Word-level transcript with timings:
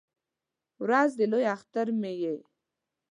ورځ 0.83 1.09
د 1.19 1.21
لوی 1.31 1.45
اختر 1.55 1.87
مې 1.99 2.13
یې 2.21 2.35